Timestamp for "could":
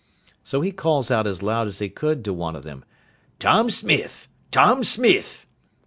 1.87-2.25